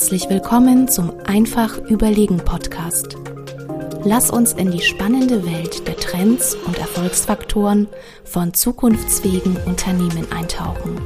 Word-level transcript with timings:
Herzlich 0.00 0.30
willkommen 0.30 0.88
zum 0.88 1.12
Einfach 1.26 1.76
Überlegen 1.76 2.38
Podcast. 2.38 3.18
Lass 4.02 4.30
uns 4.30 4.54
in 4.54 4.70
die 4.70 4.80
spannende 4.80 5.44
Welt 5.44 5.86
der 5.86 5.94
Trends 5.94 6.54
und 6.54 6.78
Erfolgsfaktoren 6.78 7.86
von 8.24 8.54
zukunftsfähigen 8.54 9.58
Unternehmen 9.66 10.26
eintauchen. 10.32 10.98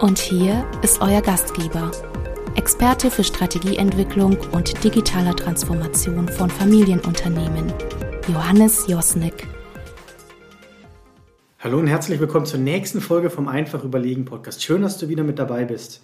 Und 0.00 0.18
hier 0.18 0.66
ist 0.82 1.00
euer 1.00 1.22
Gastgeber, 1.22 1.92
Experte 2.56 3.08
für 3.08 3.22
Strategieentwicklung 3.22 4.36
und 4.50 4.82
digitaler 4.82 5.36
Transformation 5.36 6.28
von 6.28 6.50
Familienunternehmen, 6.50 7.72
Johannes 8.26 8.84
Josnick. 8.88 9.46
Hallo 11.60 11.78
und 11.78 11.86
herzlich 11.86 12.18
willkommen 12.18 12.46
zur 12.46 12.58
nächsten 12.58 13.00
Folge 13.00 13.30
vom 13.30 13.46
Einfach 13.46 13.84
Überlegen 13.84 14.24
Podcast. 14.24 14.60
Schön, 14.60 14.82
dass 14.82 14.98
du 14.98 15.08
wieder 15.08 15.22
mit 15.22 15.38
dabei 15.38 15.64
bist. 15.64 16.02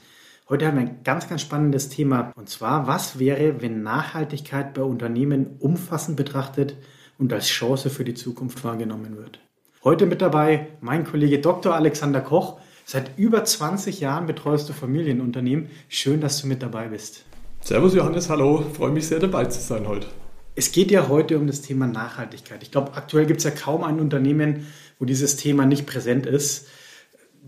Heute 0.51 0.67
haben 0.67 0.77
wir 0.77 0.87
ein 0.87 1.01
ganz, 1.05 1.29
ganz 1.29 1.43
spannendes 1.43 1.91
Thema. 1.91 2.33
Und 2.35 2.49
zwar, 2.49 2.87
was 2.87 3.19
wäre, 3.19 3.61
wenn 3.61 3.83
Nachhaltigkeit 3.83 4.73
bei 4.73 4.81
Unternehmen 4.81 5.57
umfassend 5.59 6.17
betrachtet 6.17 6.75
und 7.19 7.31
als 7.35 7.49
Chance 7.49 7.91
für 7.91 8.03
die 8.03 8.15
Zukunft 8.15 8.65
wahrgenommen 8.65 9.19
wird? 9.19 9.41
Heute 9.85 10.07
mit 10.07 10.23
dabei 10.23 10.69
mein 10.81 11.05
Kollege 11.05 11.39
Dr. 11.41 11.75
Alexander 11.75 12.23
Koch. 12.23 12.61
Seit 12.87 13.19
über 13.19 13.45
20 13.45 14.01
Jahren 14.01 14.25
betreust 14.25 14.67
du 14.71 14.73
Familienunternehmen. 14.73 15.69
Schön, 15.91 16.23
dass 16.23 16.41
du 16.41 16.47
mit 16.47 16.63
dabei 16.63 16.89
bist. 16.89 17.27
Servus 17.61 17.95
Johannes, 17.95 18.31
hallo. 18.31 18.65
Freue 18.73 18.91
mich 18.91 19.07
sehr 19.07 19.19
dabei 19.19 19.45
zu 19.45 19.61
sein 19.61 19.87
heute. 19.87 20.07
Es 20.55 20.73
geht 20.73 20.91
ja 20.91 21.09
heute 21.09 21.37
um 21.37 21.47
das 21.47 21.61
Thema 21.61 21.87
Nachhaltigkeit. 21.87 22.63
Ich 22.63 22.71
glaube, 22.71 22.95
aktuell 22.95 23.27
gibt 23.27 23.41
es 23.41 23.45
ja 23.45 23.51
kaum 23.51 23.85
ein 23.85 24.01
Unternehmen, 24.01 24.67
wo 24.99 25.05
dieses 25.05 25.37
Thema 25.37 25.67
nicht 25.67 25.87
präsent 25.87 26.25
ist. 26.25 26.69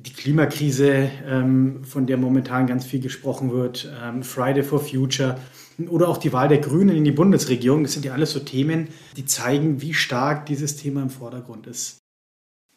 Die 0.06 0.12
Klimakrise, 0.14 1.10
ähm, 1.27 1.84
von 1.84 2.06
der 2.06 2.16
momentan 2.16 2.66
ganz 2.66 2.87
viel 2.87 3.01
gesprochen 3.01 3.52
wird, 3.52 3.93
ähm, 4.02 4.23
Friday 4.23 4.62
for 4.62 4.80
Future 4.80 5.37
oder 5.88 6.09
auch 6.09 6.16
die 6.16 6.32
Wahl 6.32 6.48
der 6.48 6.59
Grünen 6.59 6.96
in 6.96 7.04
die 7.04 7.12
Bundesregierung, 7.12 7.82
das 7.82 7.93
sind 7.93 8.06
ja 8.06 8.15
alles 8.15 8.30
so 8.30 8.40
Themen, 8.40 8.88
die 9.18 9.26
zeigen, 9.26 9.82
wie 9.82 9.93
stark 9.93 10.46
dieses 10.46 10.76
Thema 10.76 11.02
im 11.02 11.10
Vordergrund 11.10 11.66
ist. 11.66 11.98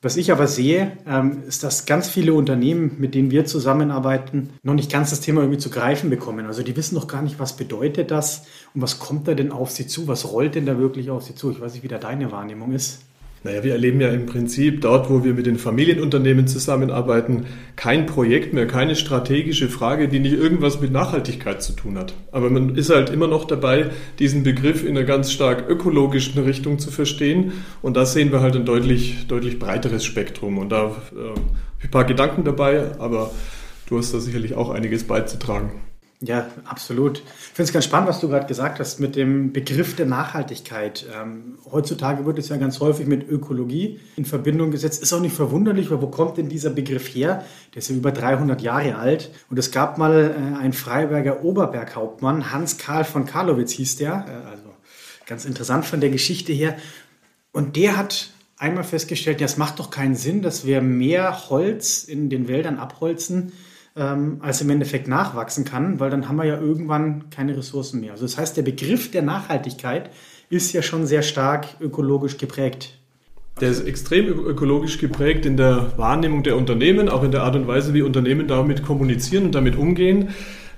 Was 0.02 0.18
ich 0.18 0.34
aber 0.34 0.48
sehe, 0.48 0.98
ähm, 1.08 1.44
ist, 1.48 1.64
dass 1.64 1.86
ganz 1.86 2.10
viele 2.10 2.34
Unternehmen, 2.34 2.98
mit 3.00 3.16
denen 3.16 3.32
wir 3.32 3.46
zusammenarbeiten, 3.46 4.50
noch 4.62 4.74
nicht 4.74 4.92
ganz 4.92 5.12
das 5.12 5.22
Thema 5.22 5.40
irgendwie 5.40 5.60
zu 5.60 5.70
greifen 5.70 6.10
bekommen. 6.10 6.46
Also 6.46 6.62
die 6.62 6.76
wissen 6.76 6.96
noch 6.96 7.08
gar 7.08 7.22
nicht, 7.22 7.40
was 7.40 7.56
bedeutet 7.56 8.12
das 8.12 8.44
und 8.74 8.82
was 8.82 9.00
kommt 9.00 9.30
da 9.30 9.34
denn 9.34 9.54
auf 9.54 9.72
sie 9.72 9.88
zu, 9.88 10.10
was 10.10 10.30
rollt 10.30 10.56
denn 10.56 10.66
da 10.66 10.78
wirklich 10.78 11.10
auf 11.10 11.24
sie 11.24 11.36
zu. 11.36 11.52
Ich 11.52 11.62
weiß 11.62 11.74
nicht, 11.74 11.84
wie 11.84 11.88
da 11.88 12.00
deine 12.00 12.34
Wahrnehmung 12.34 12.74
ist. 12.74 13.00
Naja, 13.44 13.62
wir 13.62 13.74
erleben 13.74 14.00
ja 14.00 14.08
im 14.08 14.26
Prinzip 14.26 14.80
dort, 14.80 15.10
wo 15.10 15.26
wir 15.26 15.34
mit 15.34 15.46
den 15.46 15.58
Familienunternehmen 15.58 16.48
zusammenarbeiten, 16.48 17.46
kein 17.76 18.06
Projekt 18.06 18.54
mehr, 18.54 18.68
keine 18.68 18.96
strategische 18.96 19.68
Frage, 19.68 20.08
die 20.08 20.20
nicht 20.20 20.34
irgendwas 20.34 20.80
mit 20.80 20.94
Nachhaltigkeit 20.94 21.62
zu 21.62 21.74
tun 21.74 21.98
hat. 21.98 22.14
Aber 22.32 22.50
man 22.50 22.76
ist 22.76 22.90
halt 22.90 23.10
immer 23.10 23.28
noch 23.28 23.44
dabei, 23.44 23.90
diesen 24.20 24.44
Begriff 24.44 24.84
in 24.86 24.98
einer 24.98 25.06
ganz 25.06 25.34
stark 25.34 25.70
ökologischen 25.70 26.42
Richtung 26.42 26.80
zu 26.80 26.90
verstehen. 26.90 27.52
Und 27.82 27.98
da 27.98 28.06
sehen 28.06 28.32
wir 28.32 28.40
halt 28.40 28.56
ein 28.56 28.66
deutlich, 28.66 29.28
deutlich 29.28 29.60
breiteres 29.60 30.06
Spektrum. 30.06 30.58
Und 30.58 30.70
da 30.70 30.86
äh, 30.86 31.84
ein 31.84 31.92
paar 31.92 32.06
Gedanken 32.06 32.46
dabei, 32.46 32.98
aber 32.98 33.32
du 33.90 33.98
hast 33.98 34.14
da 34.14 34.20
sicherlich 34.20 34.54
auch 34.54 34.70
einiges 34.70 35.04
beizutragen. 35.04 35.72
Ja, 36.26 36.48
absolut. 36.64 37.18
Ich 37.20 37.26
finde 37.54 37.64
es 37.64 37.74
ganz 37.74 37.84
spannend, 37.84 38.08
was 38.08 38.22
du 38.22 38.30
gerade 38.30 38.48
gesagt 38.48 38.80
hast 38.80 39.02
mit 39.02 39.18
dem 39.18 39.52
Begriff 39.52 39.98
der 39.98 40.06
Nachhaltigkeit. 40.06 41.06
Ähm, 41.14 41.58
heutzutage 41.70 42.26
wird 42.26 42.40
es 42.40 42.48
ja 42.48 42.56
ganz 42.56 42.80
häufig 42.80 43.08
mit 43.08 43.28
Ökologie 43.28 44.00
in 44.16 44.24
Verbindung 44.24 44.72
gesetzt. 44.72 45.04
Ist 45.04 45.12
auch 45.12 45.20
nicht 45.20 45.36
verwunderlich, 45.36 45.92
weil 45.92 46.02
wo 46.02 46.08
kommt 46.08 46.38
denn 46.38 46.48
dieser 46.48 46.70
Begriff 46.70 47.14
her? 47.14 47.44
Der 47.74 47.80
ist 47.80 47.90
ja 47.90 47.96
über 47.98 48.14
300 48.14 48.62
Jahre 48.62 48.96
alt. 48.96 49.32
Und 49.50 49.60
es 49.60 49.72
gab 49.72 49.98
mal 49.98 50.32
äh, 50.32 50.58
einen 50.62 50.72
Freiberger 50.72 51.44
Oberberghauptmann, 51.44 52.54
Hans 52.54 52.78
Karl 52.78 53.04
von 53.04 53.26
Karlowitz 53.26 53.74
hieß 53.74 53.98
der. 53.98 54.26
Äh, 54.26 54.50
also 54.50 54.70
ganz 55.26 55.44
interessant 55.44 55.84
von 55.84 56.00
der 56.00 56.10
Geschichte 56.10 56.54
her. 56.54 56.78
Und 57.52 57.76
der 57.76 57.98
hat 57.98 58.30
einmal 58.56 58.86
festgestellt, 58.86 59.42
ja, 59.42 59.46
es 59.46 59.58
macht 59.58 59.80
doch 59.80 59.90
keinen 59.90 60.16
Sinn, 60.16 60.42
dass 60.42 60.66
wir 60.66 60.82
mehr 60.82 61.50
Holz 61.50 62.06
in 62.06 62.30
den 62.30 62.48
Wäldern 62.48 62.80
abholzen, 62.80 63.52
ähm, 63.96 64.38
als 64.40 64.62
im 64.62 64.70
Endeffekt 64.70 65.08
nachwachsen 65.08 65.66
kann, 65.66 66.00
weil 66.00 66.10
dann 66.10 66.28
haben 66.28 66.38
wir 66.38 66.46
ja 66.46 66.60
irgendwann 66.60 67.30
keine 67.30 67.56
Ressourcen 67.56 68.00
mehr. 68.02 68.12
Also 68.12 68.26
das 68.26 68.38
heißt, 68.38 68.58
der 68.58 68.64
Begriff 68.64 69.12
der 69.12 69.22
Nachhaltigkeit 69.22 70.10
ist 70.50 70.74
ja 70.74 70.82
schon 70.82 71.06
sehr 71.06 71.22
stark 71.22 71.68
ökologisch 71.80 72.38
geprägt. 72.38 72.98
Der 73.62 73.70
ist 73.70 73.86
extrem 73.86 74.28
ökologisch 74.28 74.98
geprägt 74.98 75.46
in 75.46 75.58
der 75.58 75.94
Wahrnehmung 75.98 76.42
der 76.42 76.58
Unternehmen, 76.58 77.08
auch 77.08 77.24
in 77.24 77.32
der 77.32 77.44
Art 77.44 77.56
und 77.56 77.68
Weise, 77.68 77.94
wie 77.94 78.02
Unternehmen 78.02 78.48
damit 78.48 78.84
kommunizieren 78.84 79.46
und 79.46 79.56
damit 79.56 79.76
umgehen. 79.76 80.30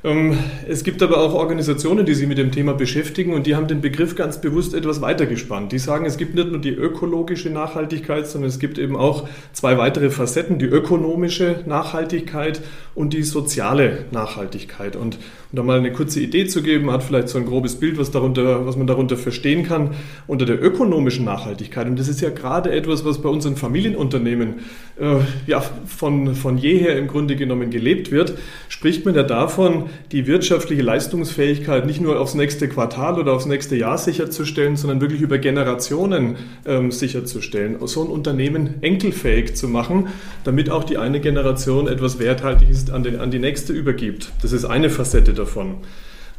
Ähm, 0.06 0.38
es 0.68 0.84
gibt 0.84 1.02
aber 1.02 1.18
auch 1.18 1.34
Organisationen, 1.34 2.06
die 2.06 2.14
sich 2.14 2.28
mit 2.28 2.38
dem 2.38 2.52
Thema 2.52 2.74
beschäftigen 2.74 3.34
und 3.34 3.48
die 3.48 3.56
haben 3.56 3.68
den 3.68 3.82
Begriff 3.82 4.16
ganz 4.16 4.40
bewusst 4.40 4.76
etwas 4.76 5.02
weitergespannt. 5.02 5.72
Die 5.72 5.80
sagen, 5.80 6.06
es 6.06 6.18
gibt 6.18 6.36
nicht 6.36 6.50
nur 6.50 6.62
die 6.62 6.70
ökologische 6.70 7.50
Nachhaltigkeit, 7.50 8.28
sondern 8.28 8.50
es 8.50 8.60
gibt 8.60 8.78
eben 8.78 8.96
auch 8.96 9.28
zwei 9.52 9.80
weitere 9.80 10.12
Facetten, 10.12 10.60
die 10.60 10.66
ökonomische 10.66 11.64
Nachhaltigkeit 11.66 12.62
und 12.94 13.14
die 13.14 13.24
soziale 13.24 14.06
Nachhaltigkeit. 14.12 14.96
Und 14.96 15.18
mal 15.64 15.80
eine 15.80 15.92
kurze 15.92 16.20
Idee 16.20 16.46
zu 16.48 16.62
geben, 16.62 16.92
hat 16.92 17.04
vielleicht 17.04 17.30
so 17.30 17.38
ein 17.38 17.46
grobes 17.46 17.76
Bild, 17.76 17.98
was, 17.98 18.12
darunter, 18.12 18.66
was 18.66 18.76
man 18.78 18.88
darunter 18.88 19.18
verstehen 19.18 19.64
kann, 19.64 19.92
unter 20.28 20.46
der 20.46 20.62
ökonomischen 20.62 21.26
Nachhaltigkeit. 21.26 21.88
Und 21.88 22.00
das 22.00 22.08
ist 22.08 22.22
ja 22.22 22.30
gerade 22.30 22.72
etwas, 22.72 23.06
was 23.06 23.22
bei 23.22 23.30
unseren 23.30 23.56
Familienunternehmen 23.56 24.56
äh, 25.00 25.18
ja, 25.48 25.62
von, 25.86 26.36
von 26.36 26.58
jeher 26.58 26.98
im 26.98 27.08
Grunde 27.08 27.36
genommen 27.36 27.70
gelebt 27.70 28.12
wird, 28.12 28.34
spricht 28.70 29.06
man 29.06 29.16
ja 29.16 29.24
davon, 29.24 29.90
die 30.12 30.28
wirtschaftliche 30.28 30.82
Leistungsfähigkeit 30.82 31.86
nicht 31.86 32.02
nur 32.02 32.20
aufs 32.20 32.34
nächste 32.34 32.68
Quartal 32.68 33.20
oder 33.20 33.34
aufs 33.34 33.46
nächste 33.46 33.76
Jahr 33.76 33.98
sicherzustellen, 33.98 34.76
sondern 34.76 35.02
wirklich 35.02 35.22
über 35.22 35.38
Generationen 35.38 36.36
ähm, 36.66 36.92
sicherzustellen. 36.92 37.78
So 37.88 38.04
ein 38.04 38.10
Unternehmen 38.10 38.76
enkelfähig 38.82 39.56
zu 39.56 39.68
machen, 39.68 40.08
damit 40.44 40.70
auch 40.70 40.84
die 40.84 40.98
eine 40.98 41.20
Generation 41.20 41.88
etwas 41.88 42.20
Werthaltiges 42.20 42.90
an, 42.90 43.04
den, 43.04 43.20
an 43.20 43.32
die 43.32 43.40
nächste 43.40 43.74
übergibt. 43.74 44.32
Das 44.42 44.52
ist 44.52 44.66
eine 44.66 44.90
Facette 44.90 45.34
davon. 45.34 45.45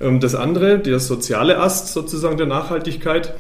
Ähm, 0.01 0.21
das 0.21 0.35
andere, 0.35 0.79
der 0.79 0.99
soziale 0.99 1.59
Ast 1.59 1.93
sozusagen 1.93 2.37
der 2.37 2.47
Nachhaltigkeit, 2.47 3.35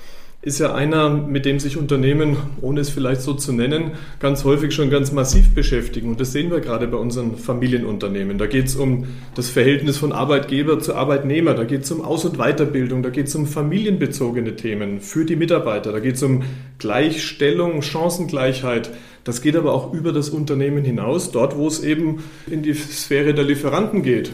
ist 0.46 0.60
ja 0.60 0.72
einer, 0.72 1.10
mit 1.10 1.44
dem 1.44 1.58
sich 1.58 1.76
Unternehmen, 1.76 2.36
ohne 2.60 2.80
es 2.80 2.88
vielleicht 2.88 3.20
so 3.20 3.34
zu 3.34 3.52
nennen, 3.52 3.92
ganz 4.20 4.44
häufig 4.44 4.72
schon 4.72 4.90
ganz 4.90 5.10
massiv 5.10 5.54
beschäftigen. 5.54 6.08
Und 6.08 6.20
das 6.20 6.30
sehen 6.30 6.52
wir 6.52 6.60
gerade 6.60 6.86
bei 6.86 6.98
unseren 6.98 7.36
Familienunternehmen. 7.36 8.38
Da 8.38 8.46
geht 8.46 8.66
es 8.66 8.76
um 8.76 9.06
das 9.34 9.50
Verhältnis 9.50 9.96
von 9.96 10.12
Arbeitgeber 10.12 10.78
zu 10.78 10.94
Arbeitnehmer, 10.94 11.54
da 11.54 11.64
geht 11.64 11.82
es 11.82 11.90
um 11.90 12.00
Aus- 12.00 12.24
und 12.24 12.36
Weiterbildung, 12.36 13.02
da 13.02 13.10
geht 13.10 13.26
es 13.26 13.34
um 13.34 13.46
familienbezogene 13.46 14.54
Themen 14.54 15.00
für 15.00 15.24
die 15.24 15.34
Mitarbeiter, 15.34 15.90
da 15.90 15.98
geht 15.98 16.14
es 16.14 16.22
um 16.22 16.44
Gleichstellung, 16.78 17.82
Chancengleichheit. 17.82 18.90
Das 19.24 19.40
geht 19.40 19.56
aber 19.56 19.74
auch 19.74 19.92
über 19.92 20.12
das 20.12 20.28
Unternehmen 20.28 20.84
hinaus, 20.84 21.32
dort 21.32 21.56
wo 21.56 21.66
es 21.66 21.82
eben 21.82 22.22
in 22.48 22.62
die 22.62 22.74
Sphäre 22.74 23.34
der 23.34 23.42
Lieferanten 23.42 24.04
geht. 24.04 24.30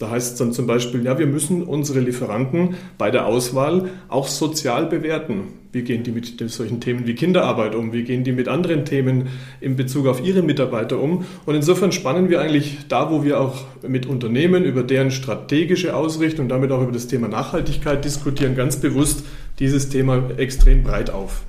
Da 0.00 0.08
heißt 0.08 0.32
es 0.32 0.38
dann 0.38 0.54
zum 0.54 0.66
Beispiel, 0.66 1.04
ja, 1.04 1.18
wir 1.18 1.26
müssen 1.26 1.62
unsere 1.62 2.00
Lieferanten 2.00 2.74
bei 2.96 3.10
der 3.10 3.26
Auswahl 3.26 3.90
auch 4.08 4.28
sozial 4.28 4.86
bewerten. 4.86 5.48
Wie 5.72 5.82
gehen 5.82 6.04
die 6.04 6.10
mit 6.10 6.42
solchen 6.50 6.80
Themen 6.80 7.06
wie 7.06 7.14
Kinderarbeit 7.14 7.74
um? 7.74 7.92
Wie 7.92 8.02
gehen 8.02 8.24
die 8.24 8.32
mit 8.32 8.48
anderen 8.48 8.86
Themen 8.86 9.28
in 9.60 9.76
Bezug 9.76 10.06
auf 10.06 10.24
ihre 10.24 10.40
Mitarbeiter 10.40 10.98
um? 10.98 11.26
Und 11.44 11.54
insofern 11.54 11.92
spannen 11.92 12.30
wir 12.30 12.40
eigentlich 12.40 12.78
da, 12.88 13.10
wo 13.10 13.24
wir 13.24 13.42
auch 13.42 13.62
mit 13.86 14.06
Unternehmen 14.06 14.64
über 14.64 14.82
deren 14.84 15.10
strategische 15.10 15.94
Ausrichtung, 15.94 16.48
damit 16.48 16.72
auch 16.72 16.82
über 16.82 16.92
das 16.92 17.06
Thema 17.06 17.28
Nachhaltigkeit 17.28 18.02
diskutieren, 18.02 18.56
ganz 18.56 18.76
bewusst 18.76 19.26
dieses 19.58 19.90
Thema 19.90 20.30
extrem 20.38 20.82
breit 20.82 21.10
auf. 21.10 21.42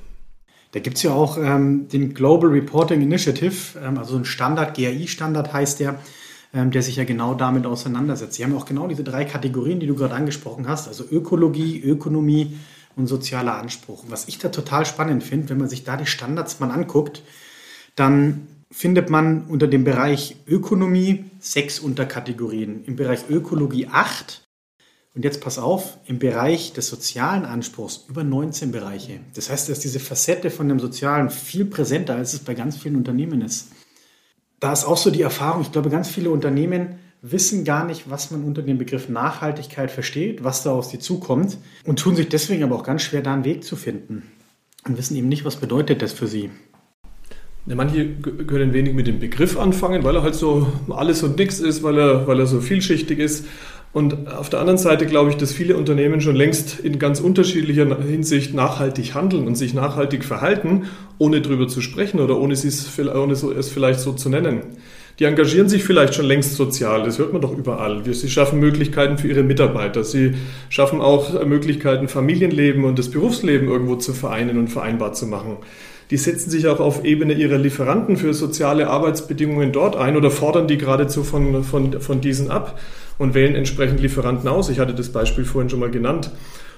Da 0.74 0.82
gibt 0.82 0.98
es 0.98 1.04
ja 1.04 1.14
auch 1.14 1.38
ähm, 1.38 1.88
den 1.88 2.14
Global 2.14 2.50
Reporting 2.50 3.02
Initiative, 3.02 3.80
ähm, 3.82 3.98
also 3.98 4.18
ein 4.18 4.26
Standard, 4.26 4.76
GAI-Standard 4.76 5.54
heißt 5.54 5.80
der 5.80 6.00
ähm, 6.54 6.72
der 6.72 6.84
sich 6.84 6.98
ja 6.98 7.06
genau 7.06 7.34
damit 7.34 7.66
auseinandersetzt. 7.66 8.34
Sie 8.34 8.44
haben 8.44 8.56
auch 8.56 8.66
genau 8.66 8.88
diese 8.88 9.04
drei 9.04 9.26
Kategorien, 9.26 9.80
die 9.80 9.88
du 9.88 9.96
gerade 9.96 10.16
angesprochen 10.16 10.68
hast, 10.68 10.88
also 10.88 11.06
Ökologie, 11.10 11.82
Ökonomie 11.82 12.58
und 12.96 13.08
sozialer 13.08 13.56
Anspruch. 13.56 14.04
was 14.10 14.28
ich 14.28 14.38
da 14.38 14.50
total 14.50 14.86
spannend 14.86 15.24
finde, 15.24 15.50
wenn 15.50 15.58
man 15.58 15.70
sich 15.70 15.84
da 15.84 15.96
die 15.96 16.06
Standards 16.06 16.60
mal 16.60 16.72
anguckt, 16.72 17.24
dann 17.96 18.48
findet 18.70 19.10
man 19.10 19.46
unter 19.48 19.68
dem 19.68 19.84
Bereich 19.84 20.38
Ökonomie 20.48 21.26
sechs 21.40 21.80
Unterkategorien, 21.80 22.84
im 22.86 22.96
Bereich 22.96 23.30
Ökologie 23.30 23.88
acht 23.88 24.44
und 25.14 25.24
jetzt 25.24 25.42
pass 25.42 25.58
auf, 25.58 25.98
im 26.06 26.20
Bereich 26.20 26.74
des 26.74 26.88
sozialen 26.88 27.44
Anspruchs 27.46 28.06
über 28.08 28.24
19 28.24 28.72
Bereiche. 28.72 29.20
Das 29.36 29.50
heißt, 29.50 29.70
dass 29.70 29.80
diese 29.80 30.00
Facette 30.00 30.50
von 30.52 30.70
dem 30.70 30.80
Sozialen 30.80 31.30
viel 31.30 31.66
präsenter, 31.66 32.16
als 32.16 32.34
es 32.34 32.40
bei 32.40 32.54
ganz 32.54 32.78
vielen 32.78 32.96
Unternehmen 32.96 33.42
ist 33.42 33.72
da 34.62 34.72
ist 34.72 34.86
auch 34.86 34.96
so 34.96 35.12
die 35.12 35.24
Erfahrung, 35.24 35.64
ich 35.64 35.72
glaube, 35.72 35.90
ganz 35.90 36.08
viele 36.08 36.30
Unternehmen 36.30 37.00
wissen 37.22 37.66
gar 37.66 37.86
nicht, 37.86 38.10
was 38.10 38.32
man 38.32 38.44
unter 38.44 38.62
dem 38.62 38.78
Begriff 38.78 39.10
Nachhaltigkeit 39.10 39.92
versteht, 39.92 40.44
was 40.44 40.64
da 40.64 40.72
auf 40.72 40.86
sie 40.86 41.00
zukommt 41.00 41.58
und 41.84 42.00
tun 42.00 42.16
sich 42.16 42.30
deswegen 42.30 42.64
aber 42.64 42.76
auch 42.76 42.84
ganz 42.84 43.02
schwer, 43.02 43.22
da 43.22 43.34
einen 43.34 43.44
Weg 43.44 43.64
zu 43.64 43.76
finden 43.76 44.24
und 44.88 44.98
wissen 44.98 45.18
eben 45.18 45.28
nicht, 45.30 45.46
was 45.46 45.58
bedeutet 45.58 46.02
das 46.02 46.14
für 46.14 46.28
sie. 46.28 46.52
Ja, 47.66 47.76
manche 47.76 48.10
können 48.16 48.74
wenig 48.74 48.94
mit 48.94 49.08
dem 49.08 49.20
Begriff 49.20 49.58
anfangen, 49.58 50.04
weil 50.04 50.16
er 50.16 50.24
halt 50.24 50.36
so 50.36 50.68
alles 50.90 51.22
und 51.22 51.38
nichts 51.38 51.60
ist, 51.60 51.84
weil 51.84 51.98
er, 51.98 52.28
weil 52.28 52.40
er 52.40 52.48
so 52.48 52.60
vielschichtig 52.60 53.20
ist. 53.20 53.46
Und 53.94 54.32
auf 54.32 54.50
der 54.50 54.62
anderen 54.62 54.78
Seite 54.78 55.06
glaube 55.06 55.32
ich, 55.32 55.38
dass 55.38 55.52
viele 55.52 55.76
Unternehmen 55.76 56.22
schon 56.22 56.36
längst 56.36 56.80
in 56.80 56.98
ganz 56.98 57.20
unterschiedlicher 57.20 57.98
Hinsicht 58.02 58.54
nachhaltig 58.54 59.14
handeln 59.16 59.46
und 59.48 59.56
sich 59.56 59.74
nachhaltig 59.74 60.24
verhalten, 60.24 60.86
ohne 61.18 61.42
drüber 61.42 61.68
zu 61.68 61.82
sprechen 61.82 62.22
oder 62.22 62.38
ohne, 62.38 62.54
es, 62.54 62.88
vielleicht 62.88 64.00
so 64.00 64.14
zu 64.14 64.30
nennen. 64.30 64.62
Die 65.20 65.26
engagieren 65.26 65.68
sich 65.68 65.84
vielleicht 65.84 66.16
schon 66.16 66.26
längst 66.26 66.56
sozial, 66.56 67.04
das 67.04 67.20
hört 67.20 67.34
man 67.34 67.42
doch 67.42 67.56
überall. 67.56 68.02
Sie 68.14 68.30
schaffen 68.30 68.60
Möglichkeiten 68.60 69.18
für 69.18 69.28
ihre 69.28 69.44
Mitarbeiter, 69.44 70.06
sie 70.06 70.36
schaffen 70.70 71.02
auch 71.02 71.46
Möglichkeiten, 71.46 72.08
Familienleben 72.08 72.86
und 72.86 72.98
das 72.98 73.12
Berufsleben 73.12 73.68
irgendwo 73.68 73.98
zu 73.98 74.14
vereinen 74.14 74.58
und 74.58 74.70
vereinbar 74.70 75.12
zu 75.12 75.28
machen. 75.28 75.58
Die 76.12 76.18
setzen 76.18 76.50
sich 76.50 76.68
auch 76.68 76.80
auf 76.80 77.06
Ebene 77.06 77.34
ihrer 77.34 77.58
Lieferanten 77.58 78.18
für 78.18 78.34
soziale 78.34 78.90
Arbeitsbedingungen 78.90 79.72
dort 79.72 79.96
ein 79.96 80.18
oder 80.18 80.32
fordern 80.32 80.68
die 80.68 80.78
geradezu 80.78 81.24
von, 81.24 81.64
von, 81.64 82.02
von 82.02 82.20
diesen 82.20 82.50
ab 82.50 82.80
und 83.22 83.36
wählen 83.36 83.56
entsprechend 83.56 84.02
Lieferanten 84.02 84.50
aus. 84.50 84.70
Ich 84.70 84.80
hatte 84.80 84.96
das 84.96 85.10
Beispiel 85.10 85.46
vorhin 85.46 85.70
schon 85.70 85.80
mal 85.80 85.92
genannt. 85.92 86.32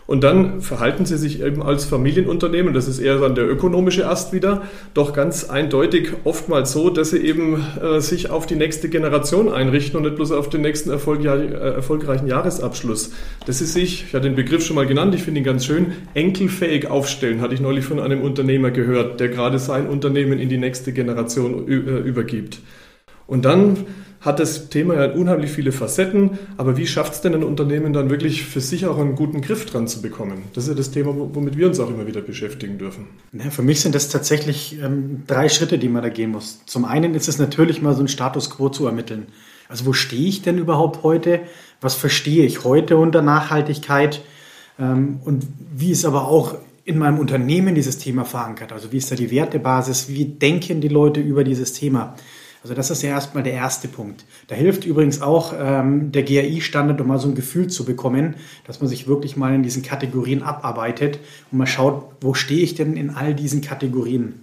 Und 0.06 0.26
dann 0.26 0.60
verhalten 0.60 1.06
sie 1.06 1.18
sich 1.18 1.42
eben 1.42 1.64
als 1.64 1.86
Familienunternehmen, 1.86 2.74
das 2.74 2.90
ist 2.90 3.00
eher 3.00 3.20
dann 3.20 3.36
der 3.36 3.50
ökonomische 3.50 4.06
Ast 4.06 4.34
wieder, 4.34 4.64
doch 4.94 5.14
ganz 5.14 5.50
eindeutig 5.50 6.10
oftmals 6.26 6.74
so, 6.74 6.90
dass 6.90 7.12
sie 7.12 7.20
eben 7.20 7.64
äh, 7.82 8.02
sich 8.02 8.30
auf 8.30 8.46
die 8.46 8.58
nächste 8.58 8.90
Generation 8.90 9.48
einrichten 9.48 9.96
und 9.96 10.04
nicht 10.04 10.18
bloß 10.18 10.34
auf 10.34 10.50
den 10.50 10.60
nächsten 10.60 10.90
Erfolg, 10.90 11.24
äh, 11.24 11.54
erfolgreichen 11.54 12.28
Jahresabschluss. 12.28 13.14
Dass 13.46 13.60
sie 13.60 13.66
sich, 13.66 14.04
ich 14.08 14.14
hatte 14.14 14.28
den 14.28 14.36
Begriff 14.36 14.66
schon 14.66 14.76
mal 14.76 14.86
genannt, 14.86 15.16
ich 15.16 15.24
finde 15.24 15.40
ihn 15.40 15.46
ganz 15.46 15.66
schön, 15.66 15.94
enkelfähig 16.14 16.88
aufstellen, 16.88 17.40
hatte 17.40 17.54
ich 17.54 17.62
neulich 17.62 17.86
von 17.86 18.02
einem 18.02 18.22
Unternehmer 18.22 18.72
gehört, 18.72 19.22
der 19.22 19.30
gerade 19.30 19.58
sein 19.58 19.88
Unternehmen 19.88 20.38
in 20.38 20.50
die 20.50 20.58
nächste 20.58 20.92
Generation 20.92 21.66
äh, 21.70 21.72
übergibt. 21.72 22.60
Und 23.26 23.46
dann 23.46 23.78
hat 24.24 24.40
das 24.40 24.70
Thema 24.70 24.96
ja 24.96 25.12
unheimlich 25.12 25.52
viele 25.52 25.74
Facetten, 25.74 26.40
aber 26.56 26.78
wie 26.78 26.88
schafft 26.88 27.14
es 27.14 27.22
denn 27.22 27.34
ein 27.34 27.44
Unternehmen 27.44 27.92
dann 27.92 28.10
wirklich 28.10 28.46
für 28.46 28.62
sich 28.62 28.86
auch 28.86 28.98
einen 28.98 29.16
guten 29.16 29.42
Griff 29.42 29.66
dran 29.66 29.86
zu 29.86 30.02
bekommen? 30.02 30.44
Das 30.54 30.64
ist 30.64 30.70
ja 30.70 30.76
das 30.76 30.92
Thema, 30.92 31.14
womit 31.14 31.58
wir 31.58 31.68
uns 31.68 31.80
auch 31.82 31.90
immer 31.90 32.08
wieder 32.08 32.22
beschäftigen 32.22 32.78
dürfen. 32.78 33.08
Ja, 33.34 33.50
für 33.50 33.64
mich 33.64 33.82
sind 33.82 33.94
das 33.96 34.08
tatsächlich 34.08 34.80
ähm, 34.82 35.24
drei 35.28 35.50
Schritte, 35.50 35.78
die 35.78 35.90
man 35.90 36.04
da 36.04 36.10
gehen 36.10 36.32
muss. 36.32 36.62
Zum 36.66 36.86
einen 36.86 37.16
ist 37.16 37.28
es 37.28 37.38
natürlich 37.38 37.82
mal 37.82 37.94
so 37.96 38.02
ein 38.02 38.08
Status 38.08 38.50
quo 38.50 38.70
zu 38.70 38.86
ermitteln. 38.86 39.28
Also 39.68 39.86
wo 39.86 39.94
stehe 39.94 40.30
ich 40.30 40.42
denn 40.42 40.58
überhaupt 40.58 41.04
heute? 41.04 41.42
Was 41.82 41.96
verstehe 41.96 42.46
ich 42.46 42.64
heute 42.64 42.96
unter 42.96 43.22
Nachhaltigkeit? 43.22 44.22
Ähm, 44.80 45.20
und 45.26 45.46
wie 45.76 45.92
ist 45.92 46.06
aber 46.06 46.30
auch 46.30 46.56
in 46.86 46.98
meinem 46.98 47.20
Unternehmen 47.20 47.76
dieses 47.76 47.98
Thema 47.98 48.24
verankert? 48.24 48.72
Also 48.72 48.94
wie 48.94 48.98
ist 48.98 49.12
da 49.12 49.16
die 49.16 49.32
Wertebasis? 49.32 50.08
Wie 50.08 50.24
denken 50.24 50.80
die 50.80 50.88
Leute 50.88 51.20
über 51.20 51.44
dieses 51.44 51.74
Thema? 51.74 52.16
Also 52.64 52.76
das 52.76 52.90
ist 52.90 53.02
ja 53.04 53.10
erstmal 53.10 53.44
der 53.44 53.54
erste 53.54 53.90
Punkt. 53.90 54.24
Da 54.48 54.56
hilft 54.56 54.86
übrigens 54.86 55.22
auch 55.22 55.54
ähm, 55.58 56.14
der 56.14 56.24
GAI-Standard, 56.24 57.00
um 57.02 57.08
mal 57.08 57.20
so 57.20 57.28
ein 57.28 57.36
Gefühl 57.36 57.68
zu 57.68 57.84
bekommen, 57.84 58.36
dass 58.66 58.80
man 58.80 58.88
sich 58.88 59.06
wirklich 59.06 59.36
mal 59.36 59.54
in 59.54 59.64
diesen 59.64 59.84
Kategorien 59.84 60.44
abarbeitet 60.44 61.20
und 61.52 61.58
mal 61.58 61.68
schaut, 61.68 62.06
wo 62.22 62.34
stehe 62.34 62.62
ich 62.62 62.74
denn 62.74 62.96
in 62.96 63.10
all 63.10 63.36
diesen 63.36 63.60
Kategorien. 63.60 64.40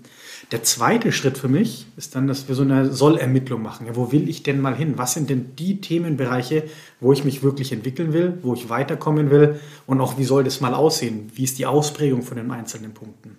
Der 0.52 0.62
zweite 0.64 1.12
Schritt 1.12 1.38
für 1.38 1.48
mich 1.48 1.86
ist 1.96 2.14
dann, 2.14 2.26
dass 2.26 2.46
wir 2.46 2.54
so 2.54 2.62
eine 2.62 2.92
Sollermittlung 2.92 3.62
machen. 3.62 3.86
Ja, 3.86 3.96
wo 3.96 4.12
will 4.12 4.28
ich 4.28 4.42
denn 4.42 4.60
mal 4.60 4.74
hin? 4.74 4.94
Was 4.96 5.14
sind 5.14 5.30
denn 5.30 5.54
die 5.56 5.80
Themenbereiche, 5.80 6.64
wo 6.98 7.14
ich 7.14 7.24
mich 7.24 7.42
wirklich 7.42 7.72
entwickeln 7.72 8.12
will, 8.12 8.36
wo 8.42 8.52
ich 8.52 8.68
weiterkommen 8.68 9.30
will 9.30 9.60
und 9.86 10.00
auch 10.00 10.18
wie 10.18 10.24
soll 10.24 10.44
das 10.44 10.60
mal 10.60 10.74
aussehen? 10.74 11.30
Wie 11.34 11.44
ist 11.44 11.58
die 11.58 11.66
Ausprägung 11.66 12.22
von 12.22 12.36
den 12.36 12.50
einzelnen 12.50 12.92
Punkten? 12.92 13.38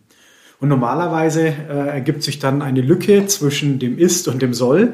Und 0.61 0.69
normalerweise 0.69 1.47
äh, 1.47 1.89
ergibt 1.89 2.23
sich 2.23 2.39
dann 2.39 2.61
eine 2.61 2.81
Lücke 2.81 3.25
zwischen 3.25 3.79
dem 3.79 3.97
Ist 3.97 4.27
und 4.27 4.41
dem 4.41 4.53
Soll. 4.53 4.93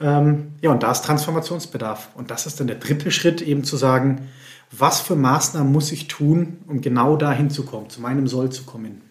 Ähm, 0.00 0.52
ja, 0.62 0.70
und 0.70 0.84
da 0.84 0.92
ist 0.92 1.04
Transformationsbedarf. 1.04 2.10
Und 2.14 2.30
das 2.30 2.46
ist 2.46 2.60
dann 2.60 2.68
der 2.68 2.76
dritte 2.76 3.10
Schritt, 3.10 3.42
eben 3.42 3.64
zu 3.64 3.76
sagen, 3.76 4.28
was 4.70 5.00
für 5.00 5.16
Maßnahmen 5.16 5.72
muss 5.72 5.90
ich 5.90 6.06
tun, 6.06 6.58
um 6.68 6.80
genau 6.80 7.16
dahin 7.16 7.50
zu 7.50 7.64
kommen, 7.64 7.90
zu 7.90 8.00
meinem 8.00 8.28
Soll 8.28 8.50
zu 8.50 8.62
kommen. 8.62 9.02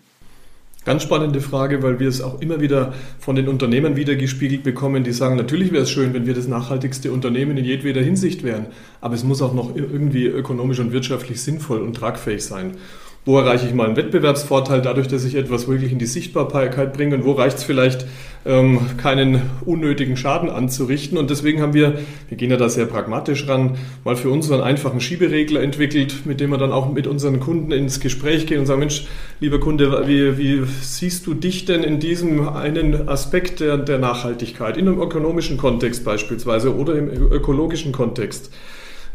Ganz 0.85 1.03
spannende 1.03 1.41
Frage, 1.41 1.83
weil 1.83 1.99
wir 1.99 2.07
es 2.07 2.21
auch 2.21 2.39
immer 2.39 2.61
wieder 2.61 2.93
von 3.19 3.35
den 3.35 3.49
Unternehmen 3.49 3.97
wiedergespiegelt 3.97 4.63
bekommen, 4.63 5.03
die 5.03 5.11
sagen, 5.11 5.35
natürlich 5.35 5.73
wäre 5.73 5.83
es 5.83 5.89
schön, 5.89 6.13
wenn 6.13 6.25
wir 6.25 6.33
das 6.33 6.47
nachhaltigste 6.47 7.11
Unternehmen 7.11 7.57
in 7.57 7.65
jedweder 7.65 8.01
Hinsicht 8.01 8.43
wären, 8.43 8.67
aber 9.01 9.13
es 9.15 9.25
muss 9.25 9.41
auch 9.41 9.53
noch 9.53 9.75
irgendwie 9.75 10.27
ökonomisch 10.27 10.79
und 10.79 10.93
wirtschaftlich 10.93 11.41
sinnvoll 11.41 11.81
und 11.81 11.97
tragfähig 11.97 12.45
sein. 12.45 12.77
Wo 13.27 13.37
erreiche 13.37 13.67
ich 13.67 13.73
mal 13.73 13.87
einen 13.87 13.97
Wettbewerbsvorteil 13.97 14.81
dadurch, 14.81 15.09
dass 15.09 15.25
ich 15.25 15.35
etwas 15.35 15.67
wirklich 15.67 15.91
in 15.91 15.99
die 15.99 16.05
Sichtbarkeit 16.05 16.93
bringe 16.93 17.13
und 17.13 17.25
wo 17.25 17.33
reicht 17.33 17.57
es 17.57 17.63
vielleicht, 17.65 18.05
ähm, 18.45 18.79
keinen 18.95 19.41
unnötigen 19.65 20.15
Schaden 20.15 20.49
anzurichten. 20.49 21.17
Und 21.17 21.29
deswegen 21.29 21.61
haben 21.61 21.73
wir, 21.73 21.99
wir 22.29 22.37
gehen 22.37 22.51
ja 22.51 22.55
da 22.55 22.69
sehr 22.69 22.85
pragmatisch 22.85 23.45
ran, 23.49 23.75
mal 24.05 24.15
für 24.15 24.29
uns 24.29 24.49
einen 24.49 24.61
einfachen 24.61 25.01
Schieberegler 25.01 25.61
entwickelt, 25.61 26.25
mit 26.25 26.39
dem 26.39 26.51
wir 26.51 26.57
dann 26.57 26.71
auch 26.71 26.89
mit 26.89 27.05
unseren 27.05 27.41
Kunden 27.41 27.73
ins 27.73 27.99
Gespräch 27.99 28.47
gehen 28.47 28.61
und 28.61 28.65
sagen, 28.65 28.79
Mensch, 28.79 29.07
lieber 29.41 29.59
Kunde, 29.59 30.07
wie, 30.07 30.37
wie 30.37 30.63
siehst 30.81 31.27
du 31.27 31.33
dich 31.33 31.65
denn 31.65 31.83
in 31.83 31.99
diesem 31.99 32.47
einen 32.47 33.09
Aspekt 33.09 33.59
der, 33.59 33.77
der 33.77 33.97
Nachhaltigkeit, 33.97 34.77
in 34.77 34.87
einem 34.87 35.01
ökonomischen 35.01 35.57
Kontext 35.57 36.05
beispielsweise 36.05 36.73
oder 36.73 36.95
im 36.95 37.09
ökologischen 37.09 37.91
Kontext? 37.91 38.51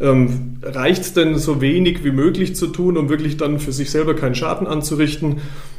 Ähm, 0.02 0.58
Reicht 0.64 1.02
es 1.02 1.12
denn 1.12 1.38
so 1.38 1.60
wenig 1.60 2.04
wie 2.04 2.12
möglich 2.12 2.54
zu 2.54 2.69
tun, 2.69 2.96
um 2.96 3.08
wirklich 3.08 3.37
dann 3.37 3.58
für 3.58 3.72
sich 3.72 3.90
selber 3.90 4.14
keinen 4.14 4.34
Schaden 4.34 4.66
anzurichten? 4.66 5.38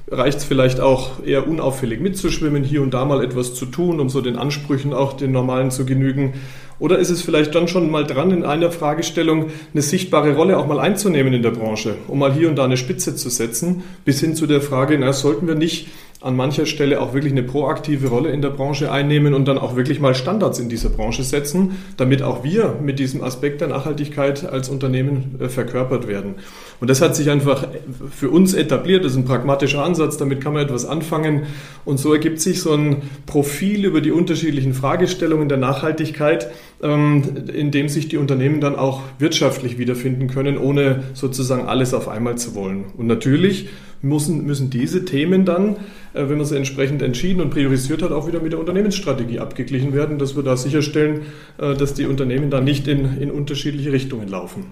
Reicht 0.09 0.39
es 0.39 0.43
vielleicht 0.43 0.81
auch 0.81 1.23
eher 1.25 1.47
unauffällig 1.47 2.01
mitzuschwimmen, 2.01 2.63
hier 2.63 2.81
und 2.81 2.93
da 2.93 3.05
mal 3.05 3.23
etwas 3.23 3.53
zu 3.53 3.65
tun, 3.65 3.99
um 3.99 4.09
so 4.09 4.19
den 4.19 4.35
Ansprüchen 4.35 4.93
auch 4.93 5.13
den 5.13 5.31
normalen 5.31 5.71
zu 5.71 5.85
genügen? 5.85 6.33
Oder 6.79 6.99
ist 6.99 7.11
es 7.11 7.21
vielleicht 7.21 7.55
dann 7.55 7.69
schon 7.69 7.89
mal 7.89 8.05
dran, 8.05 8.31
in 8.31 8.43
einer 8.43 8.71
Fragestellung 8.71 9.51
eine 9.73 9.81
sichtbare 9.81 10.35
Rolle 10.35 10.57
auch 10.57 10.67
mal 10.67 10.79
einzunehmen 10.79 11.33
in 11.33 11.41
der 11.41 11.51
Branche, 11.51 11.95
um 12.07 12.19
mal 12.19 12.33
hier 12.33 12.49
und 12.49 12.57
da 12.57 12.65
eine 12.65 12.77
Spitze 12.77 13.15
zu 13.15 13.29
setzen, 13.29 13.83
bis 14.03 14.19
hin 14.19 14.35
zu 14.35 14.47
der 14.47 14.59
Frage, 14.59 14.97
na, 14.99 15.13
sollten 15.13 15.47
wir 15.47 15.55
nicht 15.55 15.87
an 16.23 16.37
mancher 16.37 16.65
Stelle 16.65 17.01
auch 17.01 17.13
wirklich 17.13 17.33
eine 17.33 17.43
proaktive 17.43 18.07
Rolle 18.07 18.31
in 18.31 18.41
der 18.41 18.49
Branche 18.49 18.91
einnehmen 18.91 19.33
und 19.33 19.45
dann 19.45 19.57
auch 19.57 19.75
wirklich 19.75 19.99
mal 19.99 20.15
Standards 20.15 20.57
in 20.57 20.69
dieser 20.69 20.89
Branche 20.89 21.23
setzen, 21.23 21.79
damit 21.97 22.21
auch 22.21 22.45
wir 22.45 22.79
mit 22.81 22.97
diesem 22.97 23.21
Aspekt 23.21 23.59
der 23.59 23.67
Nachhaltigkeit 23.67 24.49
als 24.49 24.69
Unternehmen 24.69 25.35
äh, 25.41 25.49
verkörpert 25.49 26.07
werden. 26.07 26.35
Und 26.79 26.89
das 26.89 27.01
hat 27.01 27.15
sich 27.15 27.29
einfach 27.29 27.67
für 28.09 28.29
uns 28.29 28.53
etabliert, 28.53 29.03
das 29.03 29.13
ist 29.13 29.17
ein 29.17 29.25
pragmatischer 29.25 29.83
Ansatz, 29.83 30.17
damit 30.17 30.41
kann 30.41 30.53
man 30.53 30.63
etwas 30.63 30.85
anfangen. 30.85 31.43
Und 31.83 31.99
so 31.99 32.13
ergibt 32.13 32.39
sich 32.39 32.61
so 32.61 32.73
ein 32.73 33.01
Profil 33.25 33.83
über 33.83 33.99
die 33.99 34.11
unterschiedlichen 34.11 34.73
Fragestellungen 34.73 35.49
der 35.49 35.57
Nachhaltigkeit, 35.57 36.49
in 36.83 37.71
dem 37.71 37.87
sich 37.87 38.09
die 38.09 38.17
Unternehmen 38.17 38.59
dann 38.59 38.75
auch 38.75 39.01
wirtschaftlich 39.17 39.77
wiederfinden 39.77 40.27
können, 40.27 40.57
ohne 40.57 41.03
sozusagen 41.13 41.65
alles 41.65 41.93
auf 41.93 42.09
einmal 42.09 42.37
zu 42.37 42.55
wollen. 42.55 42.85
Und 42.97 43.07
natürlich 43.07 43.69
müssen, 44.01 44.45
müssen 44.45 44.69
diese 44.69 45.05
Themen 45.05 45.45
dann, 45.45 45.77
äh, 46.13 46.27
wenn 46.27 46.37
man 46.37 46.45
sie 46.45 46.57
entsprechend 46.57 47.01
entschieden 47.01 47.41
und 47.41 47.49
priorisiert 47.49 48.01
hat, 48.01 48.11
auch 48.11 48.27
wieder 48.27 48.41
mit 48.41 48.51
der 48.51 48.59
Unternehmensstrategie 48.59 49.39
abgeglichen 49.39 49.93
werden, 49.93 50.19
dass 50.19 50.35
wir 50.35 50.43
da 50.43 50.57
sicherstellen, 50.57 51.21
äh, 51.57 51.73
dass 51.73 51.93
die 51.93 52.05
Unternehmen 52.05 52.49
dann 52.49 52.65
nicht 52.65 52.87
in, 52.87 53.17
in 53.17 53.31
unterschiedliche 53.31 53.91
Richtungen 53.91 54.27
laufen. 54.27 54.65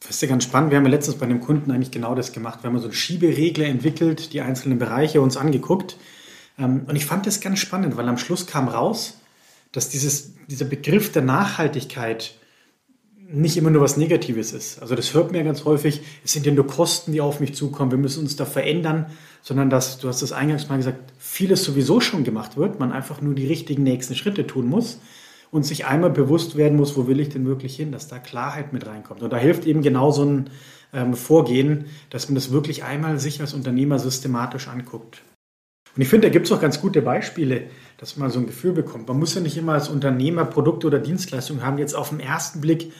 Das 0.00 0.16
ist 0.16 0.22
ja 0.22 0.28
ganz 0.28 0.44
spannend. 0.44 0.70
Wir 0.70 0.78
haben 0.78 0.84
ja 0.84 0.90
letztens 0.90 1.16
bei 1.16 1.24
einem 1.24 1.40
Kunden 1.40 1.70
eigentlich 1.70 1.90
genau 1.90 2.14
das 2.14 2.32
gemacht. 2.32 2.62
Wir 2.62 2.68
haben 2.70 2.78
so 2.78 2.84
einen 2.84 2.92
Schieberegler 2.92 3.66
entwickelt, 3.66 4.32
die 4.32 4.42
einzelnen 4.42 4.78
Bereiche 4.78 5.20
uns 5.20 5.36
angeguckt. 5.36 5.96
Ähm, 6.58 6.82
und 6.86 6.96
ich 6.96 7.06
fand 7.06 7.26
das 7.26 7.40
ganz 7.40 7.58
spannend, 7.58 7.96
weil 7.96 8.08
am 8.08 8.18
Schluss 8.18 8.46
kam 8.46 8.68
raus, 8.68 9.18
dass 9.72 9.88
dieses, 9.88 10.34
dieser 10.48 10.66
Begriff 10.66 11.12
der 11.12 11.22
Nachhaltigkeit 11.22 12.34
nicht 13.32 13.56
immer 13.56 13.70
nur 13.70 13.80
was 13.80 13.96
Negatives 13.96 14.52
ist. 14.52 14.80
Also 14.82 14.94
das 14.94 15.14
hört 15.14 15.28
man 15.28 15.36
ja 15.36 15.42
ganz 15.42 15.64
häufig, 15.64 16.02
es 16.22 16.32
sind 16.32 16.44
ja 16.44 16.52
nur 16.52 16.66
Kosten, 16.66 17.12
die 17.12 17.22
auf 17.22 17.40
mich 17.40 17.54
zukommen, 17.54 17.90
wir 17.90 17.98
müssen 17.98 18.20
uns 18.20 18.36
da 18.36 18.44
verändern, 18.44 19.06
sondern 19.40 19.70
dass, 19.70 19.98
du 19.98 20.08
hast 20.08 20.20
das 20.20 20.32
eingangs 20.32 20.68
mal 20.68 20.76
gesagt, 20.76 21.12
vieles 21.18 21.64
sowieso 21.64 22.00
schon 22.00 22.24
gemacht 22.24 22.56
wird, 22.56 22.78
man 22.78 22.92
einfach 22.92 23.22
nur 23.22 23.34
die 23.34 23.46
richtigen 23.46 23.82
nächsten 23.82 24.14
Schritte 24.14 24.46
tun 24.46 24.68
muss 24.68 25.00
und 25.50 25.64
sich 25.64 25.86
einmal 25.86 26.10
bewusst 26.10 26.56
werden 26.56 26.76
muss, 26.76 26.96
wo 26.96 27.06
will 27.06 27.20
ich 27.20 27.30
denn 27.30 27.46
wirklich 27.46 27.74
hin, 27.74 27.90
dass 27.90 28.08
da 28.08 28.18
Klarheit 28.18 28.72
mit 28.72 28.86
reinkommt. 28.86 29.22
Und 29.22 29.32
da 29.32 29.38
hilft 29.38 29.66
eben 29.66 29.80
genau 29.80 30.10
so 30.10 30.24
ein 30.24 30.50
ähm, 30.92 31.14
Vorgehen, 31.14 31.86
dass 32.10 32.28
man 32.28 32.34
das 32.34 32.52
wirklich 32.52 32.84
einmal 32.84 33.18
sich 33.18 33.40
als 33.40 33.54
Unternehmer 33.54 33.98
systematisch 33.98 34.68
anguckt. 34.68 35.22
Und 35.94 36.02
ich 36.02 36.08
finde, 36.08 36.28
da 36.28 36.32
gibt 36.32 36.46
es 36.46 36.52
auch 36.52 36.60
ganz 36.60 36.80
gute 36.80 37.02
Beispiele, 37.02 37.64
dass 37.98 38.16
man 38.16 38.30
so 38.30 38.38
ein 38.38 38.46
Gefühl 38.46 38.72
bekommt. 38.72 39.08
Man 39.08 39.18
muss 39.18 39.34
ja 39.34 39.40
nicht 39.40 39.56
immer 39.56 39.74
als 39.74 39.88
Unternehmer 39.88 40.44
Produkte 40.44 40.86
oder 40.86 40.98
Dienstleistungen 40.98 41.62
haben, 41.62 41.76
die 41.76 41.82
jetzt 41.82 41.94
auf 41.94 42.08
den 42.08 42.20
ersten 42.20 42.60
Blick 42.60 42.92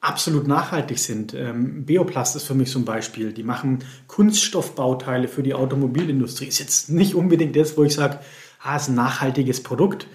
absolut 0.00 0.48
nachhaltig 0.48 0.98
sind. 0.98 1.34
Ähm, 1.34 1.84
Beoplast 1.84 2.34
ist 2.36 2.46
für 2.46 2.54
mich 2.54 2.70
so 2.70 2.78
ein 2.78 2.86
Beispiel. 2.86 3.32
Die 3.32 3.42
machen 3.42 3.80
Kunststoffbauteile 4.06 5.28
für 5.28 5.42
die 5.42 5.54
Automobilindustrie. 5.54 6.46
Ist 6.46 6.58
jetzt 6.58 6.88
nicht 6.88 7.14
unbedingt 7.14 7.54
das, 7.56 7.76
wo 7.76 7.84
ich 7.84 7.94
sage, 7.94 8.18
ah, 8.62 8.76
ist 8.76 8.88
ein 8.88 8.94
nachhaltiges 8.94 9.62
Produkt. 9.62 10.06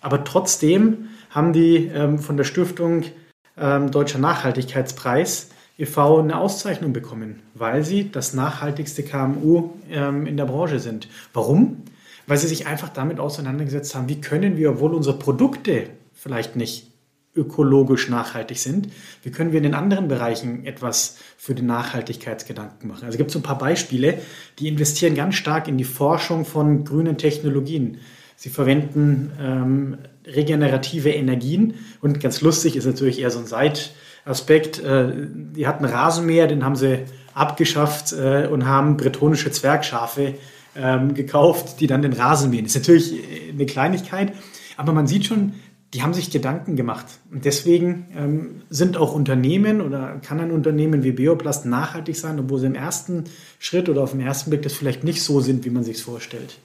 Aber 0.00 0.22
trotzdem 0.24 1.08
haben 1.30 1.52
die 1.52 1.86
ähm, 1.86 2.20
von 2.20 2.36
der 2.36 2.44
Stiftung 2.44 3.04
ähm, 3.56 3.90
Deutscher 3.90 4.18
Nachhaltigkeitspreis 4.18 5.50
e.V. 5.82 6.20
eine 6.20 6.38
Auszeichnung 6.38 6.92
bekommen, 6.92 7.40
weil 7.54 7.82
sie 7.82 8.10
das 8.10 8.34
nachhaltigste 8.34 9.02
KMU 9.02 9.70
ähm, 9.90 10.26
in 10.26 10.36
der 10.36 10.44
Branche 10.44 10.78
sind. 10.78 11.08
Warum? 11.32 11.82
Weil 12.28 12.38
sie 12.38 12.46
sich 12.46 12.68
einfach 12.68 12.88
damit 12.88 13.18
auseinandergesetzt 13.18 13.94
haben, 13.96 14.08
wie 14.08 14.20
können 14.20 14.56
wir, 14.56 14.70
obwohl 14.70 14.94
unsere 14.94 15.18
Produkte 15.18 15.88
vielleicht 16.14 16.54
nicht 16.54 16.86
ökologisch 17.34 18.08
nachhaltig 18.08 18.58
sind, 18.58 18.88
wie 19.22 19.30
können 19.30 19.50
wir 19.50 19.56
in 19.56 19.64
den 19.64 19.74
anderen 19.74 20.06
Bereichen 20.06 20.64
etwas 20.66 21.16
für 21.36 21.54
den 21.54 21.66
Nachhaltigkeitsgedanken 21.66 22.88
machen. 22.88 23.06
Also 23.06 23.18
gibt 23.18 23.30
es 23.30 23.32
so 23.32 23.40
ein 23.40 23.42
paar 23.42 23.58
Beispiele, 23.58 24.18
die 24.60 24.68
investieren 24.68 25.14
ganz 25.16 25.34
stark 25.34 25.66
in 25.66 25.78
die 25.78 25.84
Forschung 25.84 26.44
von 26.44 26.84
grünen 26.84 27.18
Technologien. 27.18 27.98
Sie 28.36 28.50
verwenden 28.50 29.32
ähm, 29.40 29.98
regenerative 30.26 31.10
Energien 31.10 31.74
und 32.00 32.20
ganz 32.20 32.40
lustig 32.40 32.76
ist 32.76 32.84
natürlich 32.84 33.20
eher 33.20 33.30
so 33.30 33.40
ein 33.40 33.46
Seitaspekt. 33.46 33.96
Äh, 34.24 34.32
die 35.54 35.66
hatten 35.66 35.84
Rasenmäher, 35.84 36.46
den 36.46 36.64
haben 36.64 36.76
sie 36.76 37.00
abgeschafft 37.34 38.12
äh, 38.12 38.46
und 38.46 38.66
haben 38.66 38.96
bretonische 38.96 39.50
Zwergschafe 39.50 40.34
ähm, 40.76 41.14
gekauft, 41.14 41.80
die 41.80 41.86
dann 41.86 42.02
den 42.02 42.12
Rasen 42.12 42.50
mähen. 42.50 42.64
Das 42.64 42.74
ist 42.74 42.82
natürlich 42.82 43.12
äh, 43.14 43.50
eine 43.50 43.66
Kleinigkeit, 43.66 44.32
aber 44.76 44.92
man 44.92 45.06
sieht 45.06 45.26
schon, 45.26 45.54
die 45.92 46.02
haben 46.02 46.14
sich 46.14 46.30
Gedanken 46.30 46.76
gemacht. 46.76 47.04
Und 47.30 47.44
deswegen 47.44 48.06
ähm, 48.16 48.62
sind 48.70 48.96
auch 48.96 49.12
Unternehmen 49.12 49.82
oder 49.82 50.20
kann 50.26 50.40
ein 50.40 50.50
Unternehmen 50.50 51.02
wie 51.02 51.12
Beoplast 51.12 51.66
nachhaltig 51.66 52.16
sein, 52.16 52.38
obwohl 52.38 52.60
sie 52.60 52.66
im 52.66 52.74
ersten 52.74 53.24
Schritt 53.58 53.90
oder 53.90 54.02
auf 54.02 54.12
den 54.12 54.20
ersten 54.20 54.48
Blick 54.48 54.62
das 54.62 54.72
vielleicht 54.72 55.04
nicht 55.04 55.22
so 55.22 55.40
sind, 55.40 55.66
wie 55.66 55.70
man 55.70 55.84
sich 55.84 56.02
vorstellt. 56.02 56.58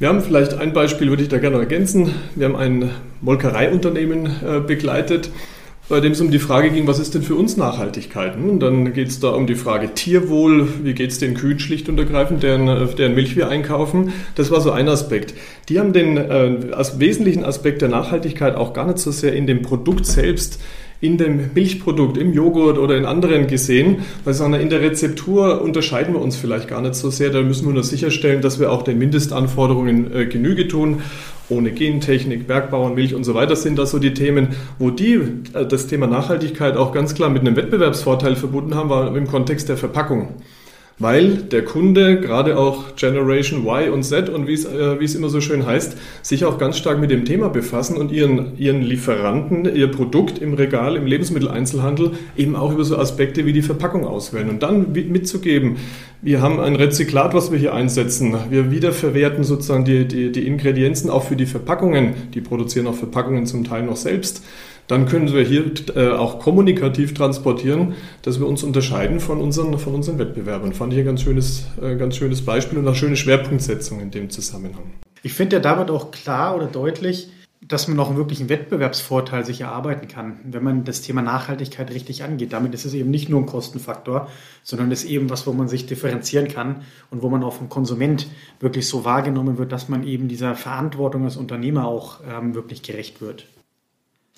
Wir 0.00 0.08
haben 0.08 0.20
vielleicht 0.20 0.54
ein 0.54 0.72
Beispiel, 0.72 1.08
würde 1.08 1.22
ich 1.22 1.28
da 1.28 1.38
gerne 1.38 1.58
ergänzen. 1.58 2.12
Wir 2.34 2.46
haben 2.46 2.56
ein 2.56 2.90
Molkereiunternehmen 3.20 4.64
begleitet 4.66 5.30
bei 5.88 6.00
dem 6.00 6.12
es 6.12 6.20
um 6.20 6.30
die 6.30 6.38
Frage 6.38 6.70
ging, 6.70 6.86
was 6.86 6.98
ist 6.98 7.14
denn 7.14 7.22
für 7.22 7.34
uns 7.34 7.56
Nachhaltigkeit? 7.56 8.36
Und 8.36 8.60
dann 8.60 8.94
geht 8.94 9.08
es 9.08 9.20
da 9.20 9.30
um 9.30 9.46
die 9.46 9.54
Frage 9.54 9.92
Tierwohl, 9.92 10.66
wie 10.82 10.94
geht 10.94 11.10
es 11.10 11.18
den 11.18 11.34
Kühen 11.34 11.58
schlicht 11.58 11.88
und 11.88 11.98
ergreifend, 11.98 12.42
deren, 12.42 12.68
äh, 12.68 12.86
deren 12.94 13.14
Milch 13.14 13.36
wir 13.36 13.48
einkaufen. 13.48 14.12
Das 14.34 14.50
war 14.50 14.60
so 14.60 14.70
ein 14.70 14.88
Aspekt. 14.88 15.34
Die 15.68 15.78
haben 15.78 15.92
den 15.92 16.16
äh, 16.16 16.72
als 16.72 17.00
wesentlichen 17.00 17.44
Aspekt 17.44 17.82
der 17.82 17.90
Nachhaltigkeit 17.90 18.56
auch 18.56 18.72
gar 18.72 18.86
nicht 18.86 18.98
so 18.98 19.10
sehr 19.10 19.34
in 19.34 19.46
dem 19.46 19.62
Produkt 19.62 20.06
selbst 20.06 20.58
in 21.04 21.18
dem 21.18 21.50
Milchprodukt, 21.54 22.16
im 22.16 22.32
Joghurt 22.32 22.78
oder 22.78 22.96
in 22.96 23.04
anderen 23.04 23.46
gesehen, 23.46 23.98
weil 24.24 24.32
sondern 24.32 24.62
in 24.62 24.70
der 24.70 24.80
Rezeptur 24.80 25.60
unterscheiden 25.60 26.14
wir 26.14 26.20
uns 26.22 26.34
vielleicht 26.34 26.66
gar 26.66 26.80
nicht 26.80 26.94
so 26.94 27.10
sehr. 27.10 27.28
Da 27.28 27.42
müssen 27.42 27.66
wir 27.66 27.74
nur 27.74 27.84
sicherstellen, 27.84 28.40
dass 28.40 28.58
wir 28.58 28.72
auch 28.72 28.82
den 28.82 28.98
Mindestanforderungen 28.98 30.14
äh, 30.14 30.24
Genüge 30.24 30.66
tun. 30.66 31.02
Ohne 31.48 31.72
Gentechnik, 31.72 32.46
Bergbauern, 32.46 32.94
Milch 32.94 33.14
und 33.14 33.24
so 33.24 33.34
weiter 33.34 33.56
sind 33.56 33.78
das 33.78 33.90
so 33.90 33.98
die 33.98 34.14
Themen, 34.14 34.56
wo 34.78 34.90
die 34.90 35.14
äh, 35.52 35.66
das 35.66 35.86
Thema 35.86 36.06
Nachhaltigkeit 36.06 36.76
auch 36.76 36.92
ganz 36.92 37.14
klar 37.14 37.30
mit 37.30 37.42
einem 37.42 37.56
Wettbewerbsvorteil 37.56 38.36
verbunden 38.36 38.74
haben, 38.74 38.88
war 38.88 39.14
im 39.14 39.26
Kontext 39.26 39.68
der 39.68 39.76
Verpackung 39.76 40.34
weil 40.98 41.36
der 41.36 41.64
Kunde, 41.64 42.20
gerade 42.20 42.56
auch 42.56 42.94
Generation 42.96 43.66
Y 43.66 43.92
und 43.92 44.04
Z 44.04 44.28
und 44.28 44.46
wie 44.46 44.54
es, 44.54 44.64
äh, 44.64 44.96
es 45.02 45.14
immer 45.14 45.28
so 45.28 45.40
schön 45.40 45.66
heißt, 45.66 45.96
sich 46.22 46.44
auch 46.44 46.58
ganz 46.58 46.76
stark 46.76 47.00
mit 47.00 47.10
dem 47.10 47.24
Thema 47.24 47.48
befassen 47.48 47.96
und 47.96 48.12
ihren, 48.12 48.56
ihren 48.58 48.82
Lieferanten, 48.82 49.64
ihr 49.74 49.88
Produkt 49.88 50.38
im 50.38 50.54
Regal, 50.54 50.96
im 50.96 51.06
Lebensmitteleinzelhandel 51.06 52.12
eben 52.36 52.54
auch 52.54 52.72
über 52.72 52.84
so 52.84 52.96
Aspekte 52.96 53.44
wie 53.44 53.52
die 53.52 53.62
Verpackung 53.62 54.06
auswählen 54.06 54.48
und 54.48 54.62
dann 54.62 54.92
mitzugeben, 54.92 55.76
wir 56.22 56.40
haben 56.40 56.58
ein 56.58 56.74
Rezyklat, 56.74 57.34
was 57.34 57.52
wir 57.52 57.58
hier 57.58 57.74
einsetzen. 57.74 58.34
Wir 58.48 58.70
wiederverwerten 58.70 59.44
sozusagen 59.44 59.84
die, 59.84 60.08
die, 60.08 60.32
die 60.32 60.46
Ingredienzen 60.46 61.10
auch 61.10 61.24
für 61.24 61.36
die 61.36 61.44
Verpackungen. 61.44 62.14
Die 62.32 62.40
produzieren 62.40 62.86
auch 62.86 62.94
Verpackungen 62.94 63.44
zum 63.44 63.64
Teil 63.64 63.82
noch 63.82 63.96
selbst 63.96 64.42
dann 64.86 65.06
können 65.06 65.32
wir 65.32 65.42
hier 65.42 65.72
äh, 65.94 66.10
auch 66.12 66.38
kommunikativ 66.38 67.14
transportieren, 67.14 67.94
dass 68.22 68.38
wir 68.38 68.46
uns 68.46 68.62
unterscheiden 68.62 69.20
von 69.20 69.40
unseren, 69.40 69.78
von 69.78 69.94
unseren 69.94 70.18
Wettbewerbern. 70.18 70.72
Fand 70.72 70.92
ich 70.92 70.98
ein 70.98 71.04
ganz 71.06 71.22
schönes, 71.22 71.66
äh, 71.80 71.96
ganz 71.96 72.16
schönes 72.16 72.44
Beispiel 72.44 72.78
und 72.78 72.86
eine 72.86 72.96
schöne 72.96 73.16
Schwerpunktsetzung 73.16 74.00
in 74.00 74.10
dem 74.10 74.30
Zusammenhang. 74.30 74.92
Ich 75.22 75.32
finde, 75.32 75.60
da 75.60 75.78
wird 75.78 75.90
auch 75.90 76.10
klar 76.10 76.54
oder 76.54 76.66
deutlich, 76.66 77.30
dass 77.66 77.88
man 77.88 77.98
auch 77.98 78.10
einen 78.10 78.48
Wettbewerbsvorteil 78.48 79.46
sich 79.46 79.62
erarbeiten 79.62 80.06
kann, 80.06 80.38
wenn 80.44 80.62
man 80.62 80.84
das 80.84 81.00
Thema 81.00 81.22
Nachhaltigkeit 81.22 81.90
richtig 81.92 82.22
angeht. 82.22 82.52
Damit 82.52 82.74
ist 82.74 82.84
es 82.84 82.92
eben 82.92 83.10
nicht 83.10 83.30
nur 83.30 83.40
ein 83.40 83.46
Kostenfaktor, 83.46 84.28
sondern 84.62 84.90
ist 84.90 85.04
eben 85.04 85.30
was, 85.30 85.46
wo 85.46 85.54
man 85.54 85.66
sich 85.66 85.86
differenzieren 85.86 86.48
kann 86.48 86.82
und 87.10 87.22
wo 87.22 87.30
man 87.30 87.42
auch 87.42 87.54
vom 87.54 87.70
Konsument 87.70 88.26
wirklich 88.60 88.86
so 88.86 89.06
wahrgenommen 89.06 89.56
wird, 89.56 89.72
dass 89.72 89.88
man 89.88 90.06
eben 90.06 90.28
dieser 90.28 90.54
Verantwortung 90.56 91.24
als 91.24 91.38
Unternehmer 91.38 91.86
auch 91.86 92.20
ähm, 92.28 92.54
wirklich 92.54 92.82
gerecht 92.82 93.22
wird. 93.22 93.46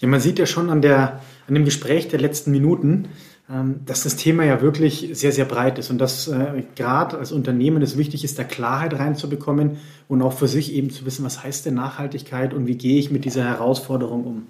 Ja, 0.01 0.09
man 0.09 0.21
sieht 0.21 0.39
ja 0.39 0.47
schon 0.47 0.69
an, 0.69 0.83
der, 0.83 1.23
an 1.49 1.55
dem 1.55 1.65
Gespräch 1.65 2.09
der 2.09 2.21
letzten 2.21 2.51
Minuten, 2.51 3.09
ähm, 3.49 3.81
dass 3.87 4.03
das 4.03 4.17
Thema 4.17 4.45
ja 4.45 4.61
wirklich 4.61 5.11
sehr, 5.13 5.33
sehr 5.33 5.47
breit 5.47 5.79
ist 5.79 5.91
und 5.91 5.99
dass 5.99 6.29
äh, 6.29 6.65
gerade 6.75 7.17
als 7.17 7.33
Unternehmen 7.33 7.81
es 7.81 7.97
wichtig 7.97 8.23
ist, 8.23 8.39
da 8.39 8.45
Klarheit 8.45 8.95
reinzubekommen 8.95 9.79
und 10.09 10.21
auch 10.21 10.35
für 10.35 10.49
sich 10.49 10.75
eben 10.75 10.91
zu 10.91 11.07
wissen, 11.07 11.25
was 11.25 11.43
heißt 11.43 11.65
denn 11.65 11.75
Nachhaltigkeit 11.75 12.53
und 12.53 12.67
wie 12.67 12.77
gehe 12.77 12.99
ich 12.99 13.11
mit 13.11 13.25
dieser 13.25 13.45
Herausforderung 13.45 14.25
um. 14.25 14.47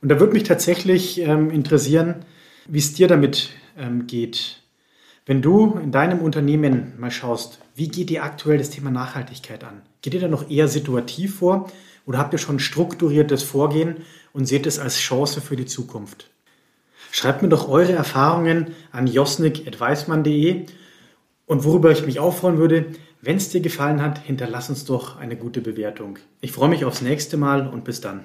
Und 0.00 0.10
da 0.10 0.20
würde 0.20 0.34
mich 0.34 0.44
tatsächlich 0.44 1.20
ähm, 1.20 1.50
interessieren, 1.50 2.16
wie 2.68 2.78
es 2.78 2.92
dir 2.92 3.08
damit 3.08 3.50
ähm, 3.76 4.06
geht. 4.06 4.62
Wenn 5.24 5.42
du 5.42 5.76
in 5.82 5.90
deinem 5.90 6.20
Unternehmen 6.20 6.92
mal 6.98 7.10
schaust, 7.10 7.58
wie 7.74 7.88
geht 7.88 8.10
dir 8.10 8.22
aktuell 8.22 8.58
das 8.58 8.70
Thema 8.70 8.90
Nachhaltigkeit 8.92 9.64
an? 9.64 9.82
Geht 10.02 10.14
ihr 10.14 10.20
da 10.20 10.28
noch 10.28 10.48
eher 10.48 10.68
situativ 10.68 11.36
vor 11.36 11.68
oder 12.06 12.18
habt 12.18 12.32
ihr 12.32 12.38
schon 12.38 12.58
strukturiertes 12.58 13.42
Vorgehen 13.42 13.96
und 14.32 14.46
seht 14.46 14.66
es 14.66 14.78
als 14.78 14.98
Chance 14.98 15.40
für 15.40 15.56
die 15.56 15.66
Zukunft? 15.66 16.30
Schreibt 17.10 17.42
mir 17.42 17.48
doch 17.48 17.68
eure 17.68 17.92
Erfahrungen 17.92 18.74
an 18.92 19.06
josnik.weismann.de 19.06 20.66
und 21.46 21.64
worüber 21.64 21.90
ich 21.90 22.06
mich 22.06 22.20
auch 22.20 22.34
freuen 22.34 22.58
würde, 22.58 22.86
wenn 23.22 23.36
es 23.36 23.48
dir 23.48 23.60
gefallen 23.60 24.02
hat, 24.02 24.18
hinterlass 24.18 24.68
uns 24.68 24.84
doch 24.84 25.16
eine 25.16 25.36
gute 25.36 25.60
Bewertung. 25.60 26.18
Ich 26.40 26.52
freue 26.52 26.68
mich 26.68 26.84
aufs 26.84 27.02
nächste 27.02 27.36
Mal 27.36 27.66
und 27.66 27.84
bis 27.84 28.00
dann. 28.00 28.24